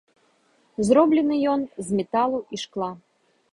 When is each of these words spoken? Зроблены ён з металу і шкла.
Зроблены 0.87 1.35
ён 1.53 1.61
з 1.89 2.01
металу 2.01 2.43
і 2.57 2.63
шкла. 2.65 2.91